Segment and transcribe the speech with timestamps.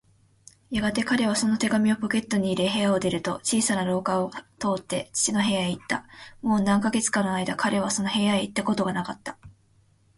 [0.71, 6.07] やがて彼はその手紙をポケットに入れ、部屋を出ると、小さな廊下を通って父の部屋へいった。
[6.41, 9.37] もう何カ月かのあいだ、彼はその部屋へいったことがなかった。